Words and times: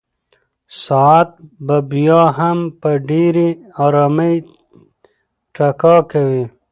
ساعت 0.83 1.29
به 1.65 1.77
بیا 1.91 2.21
هم 2.39 2.57
په 2.81 2.89
ډېرې 3.09 3.47
ارامۍ 3.85 4.35
ټکا 5.55 5.95
کوي. 6.11 6.43